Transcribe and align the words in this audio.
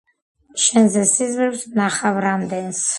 შენზე 0.63 1.05
სიზმრებს 1.11 1.65
ვნახავ 1.77 2.21
რამდენს 2.31 2.87